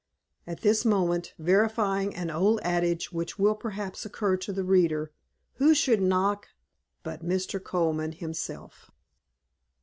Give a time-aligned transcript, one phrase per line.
[0.47, 5.11] At this moment, verifying an old adage which will perhaps occur to the reader,
[5.57, 6.47] who should knock
[7.03, 7.63] but Mr.
[7.63, 8.89] Colman himself?